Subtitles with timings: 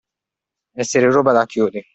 [0.73, 1.85] Essere roba da chiodi.